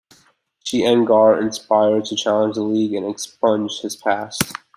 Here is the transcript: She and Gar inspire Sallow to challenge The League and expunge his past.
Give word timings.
She 0.63 0.83
and 0.83 1.05
Gar 1.05 1.39
inspire 1.39 1.91
Sallow 1.91 2.01
to 2.01 2.15
challenge 2.15 2.55
The 2.55 2.63
League 2.63 2.95
and 2.95 3.05
expunge 3.07 3.81
his 3.81 3.95
past. 3.95 4.55